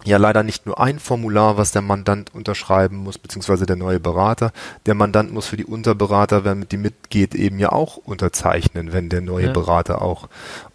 [0.05, 4.53] ja leider nicht nur ein Formular, was der Mandant unterschreiben muss, beziehungsweise der neue Berater.
[4.87, 9.09] Der Mandant muss für die Unterberater, wenn mit die mitgeht, eben ja auch unterzeichnen, wenn
[9.09, 9.53] der neue ja.
[9.53, 10.29] Berater auch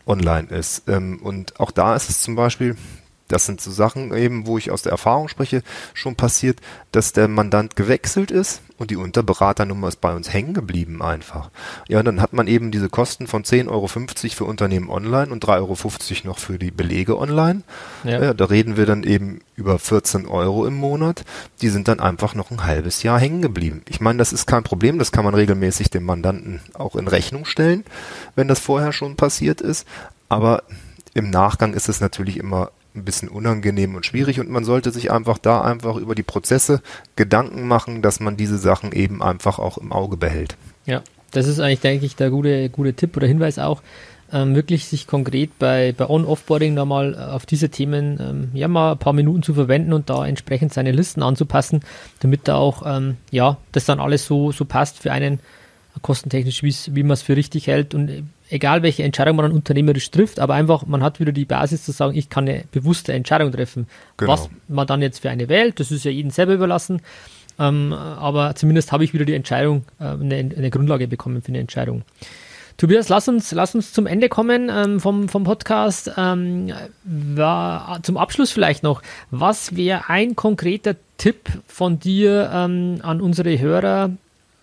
[0.06, 0.90] online ist.
[0.90, 2.76] Ähm, und auch da ist es zum Beispiel,
[3.30, 5.64] das sind so Sachen eben, wo ich aus der Erfahrung spreche,
[5.94, 6.60] schon passiert,
[6.92, 11.52] dass der Mandant gewechselt ist und die Unterberaternummer ist bei uns hängen geblieben einfach.
[11.88, 15.56] Ja, dann hat man eben diese Kosten von 10,50 Euro für Unternehmen online und 3,50
[15.60, 17.62] Euro noch für die Belege online.
[18.04, 18.24] Ja.
[18.24, 18.34] ja.
[18.34, 21.24] da reden wir dann eben über 14 Euro im Monat.
[21.62, 23.84] Die sind dann einfach noch ein halbes Jahr hängen geblieben.
[23.90, 27.46] Ich meine, das ist kein Problem, das kann man regelmäßig dem Mandanten auch in Rechnung
[27.46, 27.84] stellen,
[28.36, 29.86] wenn das vorher schon passiert ist.
[30.30, 30.64] Aber
[31.14, 35.12] im Nachgang ist es natürlich immer ein bisschen unangenehm und schwierig und man sollte sich
[35.12, 36.82] einfach da einfach über die Prozesse
[37.16, 40.58] Gedanken machen, dass man diese Sachen eben einfach auch im Auge behält.
[40.86, 43.82] Ja, das ist eigentlich, denke ich, der gute, gute Tipp oder Hinweis auch,
[44.32, 48.68] ähm, wirklich sich konkret bei, bei On-Offboarding da mal äh, auf diese Themen ähm, ja
[48.68, 51.82] mal ein paar Minuten zu verwenden und da entsprechend seine Listen anzupassen,
[52.20, 55.40] damit da auch ähm, ja das dann alles so, so passt für einen
[56.02, 60.40] kostentechnisch, wie man es für richtig hält und egal welche Entscheidung man dann unternehmerisch trifft,
[60.40, 63.88] aber einfach, man hat wieder die Basis zu sagen, ich kann eine bewusste Entscheidung treffen.
[64.18, 64.32] Genau.
[64.32, 67.02] Was man dann jetzt für eine wählt, das ist ja jedem selber überlassen.
[67.60, 71.60] Ähm, aber zumindest habe ich wieder die Entscheidung, äh, eine, eine, Grundlage bekommen für eine
[71.60, 72.04] Entscheidung.
[72.78, 76.10] Tobias, lass uns, lass uns zum Ende kommen ähm, vom, vom Podcast.
[76.16, 76.72] Ähm,
[77.04, 83.60] war, zum Abschluss vielleicht noch, was wäre ein konkreter Tipp von dir ähm, an unsere
[83.60, 84.12] Hörer,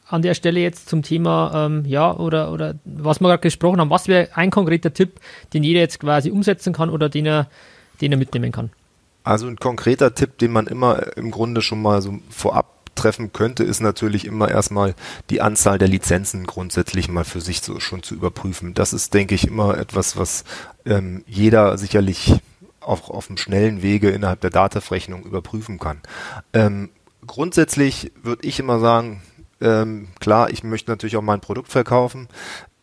[0.09, 3.91] an der Stelle jetzt zum Thema, ähm, ja, oder, oder was wir gerade gesprochen haben,
[3.91, 5.21] was wäre ein konkreter Tipp,
[5.53, 7.49] den jeder jetzt quasi umsetzen kann oder den er,
[8.01, 8.71] den er mitnehmen kann?
[9.25, 13.65] Also ein konkreter Tipp, den man immer im Grunde schon mal so vorab treffen könnte,
[13.65, 14.95] ist natürlich immer erstmal
[15.29, 18.75] die Anzahl der Lizenzen grundsätzlich mal für sich so schon zu überprüfen.
[18.75, 20.45] Das ist, denke ich, immer etwas, was
[20.87, 22.35] ähm, jeder sicherlich
[22.81, 26.01] auch auf dem schnellen Wege innerhalb der Datenrechnung überprüfen kann.
[26.53, 26.91] Ähm,
[27.27, 29.23] grundsätzlich würde ich immer sagen,
[29.61, 32.29] ähm, klar, ich möchte natürlich auch mein Produkt verkaufen.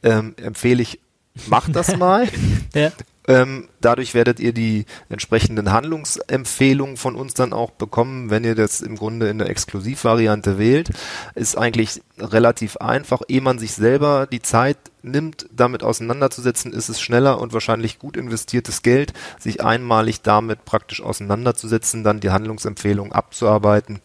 [0.01, 0.99] Ähm, empfehle ich,
[1.47, 2.27] mach das mal.
[2.73, 2.91] ja.
[3.25, 8.81] Ähm, dadurch werdet ihr die entsprechenden Handlungsempfehlungen von uns dann auch bekommen, wenn ihr das
[8.81, 10.89] im Grunde in der Exklusivvariante wählt.
[11.33, 13.21] Ist eigentlich relativ einfach.
[13.29, 18.17] Ehe man sich selber die Zeit nimmt, damit auseinanderzusetzen, ist es schneller und wahrscheinlich gut
[18.17, 24.01] investiertes Geld, sich einmalig damit praktisch auseinanderzusetzen, dann die Handlungsempfehlungen abzuarbeiten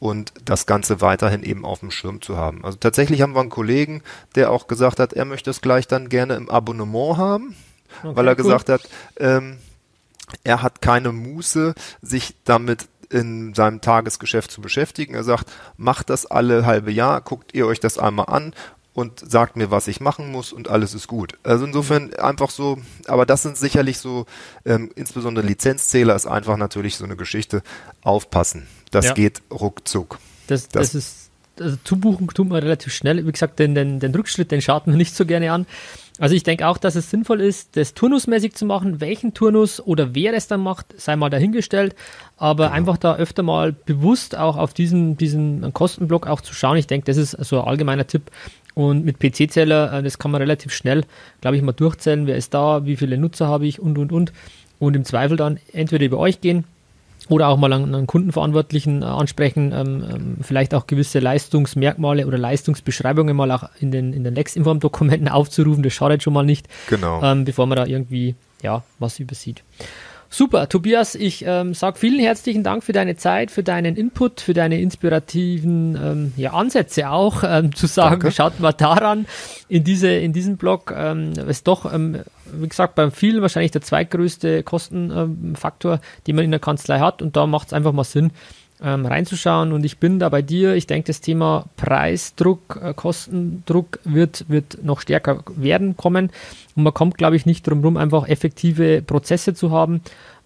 [0.00, 2.64] und das Ganze weiterhin eben auf dem Schirm zu haben.
[2.64, 4.02] Also tatsächlich haben wir einen Kollegen,
[4.34, 7.56] der auch gesagt hat, er möchte es gleich dann gerne im Abonnement haben
[8.02, 8.36] okay, weil er cool.
[8.36, 9.58] gesagt hat, ähm,
[10.44, 15.14] er hat keine Muße, sich damit in seinem Tagesgeschäft zu beschäftigen.
[15.14, 18.52] Er sagt, macht das alle halbe Jahr, guckt ihr euch das einmal an
[18.92, 21.38] und sagt mir, was ich machen muss und alles ist gut.
[21.42, 24.26] Also insofern einfach so, aber das sind sicherlich so,
[24.66, 27.62] ähm, insbesondere Lizenzzähler ist einfach natürlich so eine Geschichte,
[28.02, 28.66] aufpassen.
[28.90, 29.14] Das ja.
[29.14, 30.18] geht ruckzuck.
[30.46, 33.26] Das, das, das ist, also Zubuchen tut man relativ schnell.
[33.26, 35.66] Wie gesagt, den, den, den Rückschritt, den schaut man nicht so gerne an.
[36.18, 39.00] Also ich denke auch, dass es sinnvoll ist, das turnusmäßig zu machen.
[39.00, 41.94] Welchen Turnus oder wer es dann macht, sei mal dahingestellt.
[42.36, 42.76] Aber genau.
[42.76, 46.76] einfach da öfter mal bewusst auch auf diesen, diesen Kostenblock auch zu schauen.
[46.76, 48.30] Ich denke, das ist so ein allgemeiner Tipp.
[48.74, 51.04] Und mit PC-Zähler, äh, das kann man relativ schnell,
[51.40, 52.26] glaube ich, mal durchzählen.
[52.26, 52.84] Wer ist da?
[52.84, 53.80] Wie viele Nutzer habe ich?
[53.80, 54.32] Und, und, und.
[54.80, 56.64] Und im Zweifel dann entweder über euch gehen
[57.28, 62.38] oder auch mal einen, einen Kundenverantwortlichen äh, ansprechen, ähm, ähm, vielleicht auch gewisse Leistungsmerkmale oder
[62.38, 67.22] Leistungsbeschreibungen mal auch in den, in den Lex-Inform-Dokumenten aufzurufen, das schadet schon mal nicht, genau.
[67.22, 69.62] ähm, bevor man da irgendwie ja, was übersieht.
[70.30, 74.52] Super, Tobias, ich ähm, sage vielen herzlichen Dank für deine Zeit, für deinen Input, für
[74.52, 78.32] deine inspirativen ähm, ja, Ansätze auch, ähm, zu sagen, Danke.
[78.32, 79.26] schaut mal daran,
[79.68, 82.18] in, diese, in diesem Blog ähm, ist doch, ähm,
[82.52, 87.36] wie gesagt, beim vielen wahrscheinlich der zweitgrößte Kostenfaktor, den man in der Kanzlei hat und
[87.36, 88.30] da macht es einfach mal Sinn,
[88.82, 89.72] ähm, reinzuschauen.
[89.72, 90.74] Und ich bin da bei dir.
[90.74, 96.30] Ich denke, das Thema Preisdruck, äh, Kostendruck wird, wird noch stärker werden kommen.
[96.76, 100.02] Und man kommt, glaube ich, nicht drum herum, einfach effektive Prozesse zu haben.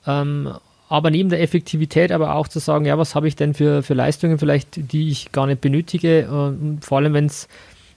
[0.07, 0.53] Ähm,
[0.89, 3.95] aber neben der Effektivität aber auch zu sagen, ja, was habe ich denn für, für
[3.95, 6.21] Leistungen vielleicht, die ich gar nicht benötige.
[6.21, 7.49] Äh, vor allem, wenn es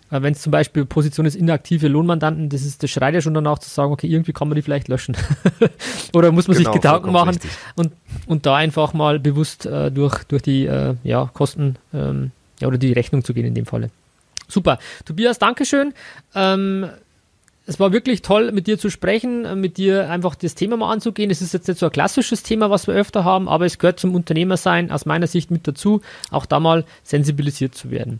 [0.10, 3.60] wenn es zum Beispiel Position ist inaktive Lohnmandanten, das ist, das schreit ja schon danach
[3.60, 5.18] zu sagen, okay, irgendwie kann man die vielleicht löschen.
[6.14, 7.40] Oder muss man genau, sich Gedanken machen
[7.76, 7.92] und,
[8.28, 12.78] und da einfach mal bewusst äh, durch, durch die äh, ja, Kosten ähm, ja, oder
[12.78, 13.90] die Rechnung zu gehen in dem Falle.
[14.48, 14.80] Super.
[15.06, 15.94] Tobias, Dankeschön.
[16.34, 16.88] Ähm,
[17.68, 20.92] es war wirklich toll, mit dir zu sprechen, äh, mit dir einfach das Thema mal
[20.92, 21.32] anzugehen.
[21.32, 24.00] Es ist jetzt nicht so ein klassisches Thema, was wir öfter haben, aber es gehört
[24.00, 28.20] zum Unternehmersein aus meiner Sicht mit dazu, auch da mal sensibilisiert zu werden.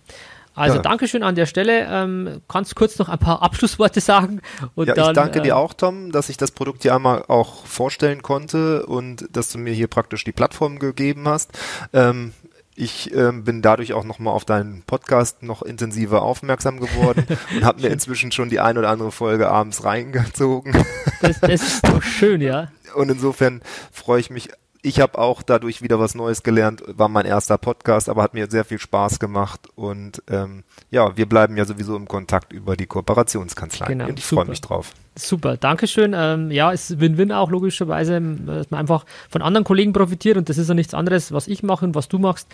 [0.56, 0.82] Also ja.
[0.82, 1.86] Dankeschön an der Stelle.
[1.90, 4.42] Ähm, kannst du kurz noch ein paar Abschlussworte sagen?
[4.76, 7.66] Ja, dann, ich danke äh, dir auch, Tom, dass ich das Produkt hier einmal auch
[7.66, 11.52] vorstellen konnte und dass du mir hier praktisch die Plattform gegeben hast.
[11.94, 12.32] Ähm,
[12.78, 17.82] ich ähm, bin dadurch auch nochmal auf deinen Podcast noch intensiver aufmerksam geworden und habe
[17.82, 20.74] mir inzwischen schon die ein oder andere Folge abends reingezogen.
[21.22, 22.70] Das, das ist doch schön, ja.
[22.94, 24.50] Und insofern freue ich mich
[24.86, 28.50] ich habe auch dadurch wieder was Neues gelernt, war mein erster Podcast, aber hat mir
[28.52, 32.86] sehr viel Spaß gemacht und ähm, ja, wir bleiben ja sowieso im Kontakt über die
[32.86, 34.94] Kooperationskanzlei genau, und ich freue mich drauf.
[35.18, 36.14] Super, Dankeschön.
[36.16, 40.50] Ähm, ja, es ist Win-Win auch logischerweise, dass man einfach von anderen Kollegen profitiert und
[40.50, 42.48] das ist ja nichts anderes, was ich mache und was du machst.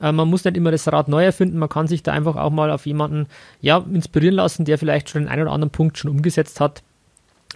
[0.00, 2.50] Äh, man muss nicht immer das Rad neu erfinden, man kann sich da einfach auch
[2.50, 3.28] mal auf jemanden
[3.62, 6.82] ja, inspirieren lassen, der vielleicht schon den einen oder anderen Punkt schon umgesetzt hat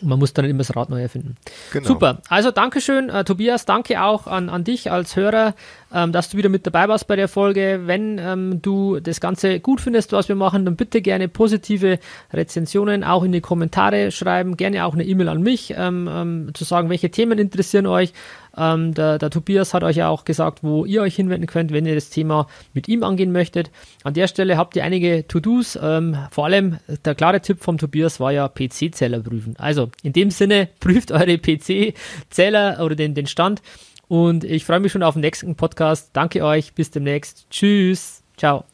[0.03, 1.37] man muss dann immer das Rad neu erfinden.
[1.73, 1.87] Genau.
[1.87, 2.19] Super.
[2.29, 3.65] Also Dankeschön, äh, Tobias.
[3.65, 5.55] Danke auch an, an dich als Hörer,
[5.95, 7.83] ähm, dass du wieder mit dabei warst bei der Folge.
[7.85, 11.99] Wenn ähm, du das Ganze gut findest, was wir machen, dann bitte gerne positive
[12.33, 14.57] Rezensionen auch in die Kommentare schreiben.
[14.57, 18.13] Gerne auch eine E-Mail an mich, ähm, ähm zu sagen, welche Themen interessieren euch.
[18.57, 21.87] Ähm, der, der, Tobias hat euch ja auch gesagt, wo ihr euch hinwenden könnt, wenn
[21.87, 23.71] ihr das Thema mit ihm angehen möchtet.
[24.05, 25.79] An der Stelle habt ihr einige To-Dos.
[25.81, 29.55] Ähm, vor allem der klare Tipp vom Tobias war ja PC-Zähler prüfen.
[29.59, 33.63] Also in dem Sinne, prüft eure PC-Zähler oder den, den Stand.
[34.09, 36.11] Und ich freue mich schon auf den nächsten Podcast.
[36.13, 36.75] Danke euch.
[36.75, 37.47] Bis demnächst.
[37.51, 38.23] Tschüss.
[38.37, 38.65] Ciao.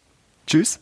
[0.47, 0.81] Tschüss.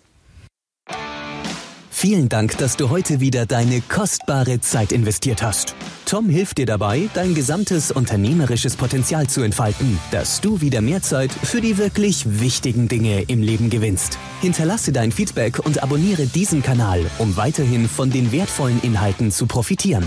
[1.98, 5.74] Vielen Dank, dass du heute wieder deine kostbare Zeit investiert hast.
[6.04, 11.32] Tom hilft dir dabei, dein gesamtes unternehmerisches Potenzial zu entfalten, dass du wieder mehr Zeit
[11.32, 14.18] für die wirklich wichtigen Dinge im Leben gewinnst.
[14.42, 20.06] Hinterlasse dein Feedback und abonniere diesen Kanal, um weiterhin von den wertvollen Inhalten zu profitieren.